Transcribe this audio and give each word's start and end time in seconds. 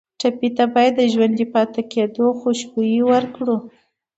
ټپي 0.19 0.49
ته 0.57 0.65
باید 0.73 0.93
د 0.97 1.01
ژوندي 1.13 1.45
پاتې 1.53 1.81
کېدو 1.93 2.25
خوشبويي 2.39 3.01
ورکړو. 3.11 3.57